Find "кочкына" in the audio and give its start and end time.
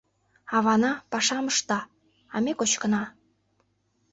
2.59-3.03